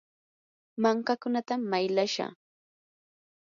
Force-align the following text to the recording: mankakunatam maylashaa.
mankakunatam 0.83 1.61
maylashaa. 1.73 2.31